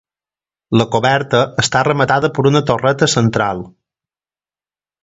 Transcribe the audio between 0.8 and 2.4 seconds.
coberta està rematada